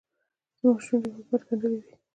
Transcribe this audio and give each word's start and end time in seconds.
زموږ 0.59 0.77
شونډې 0.85 1.09
حکومت 1.17 1.41
ګنډلې 1.47 1.79
دي. 1.85 1.93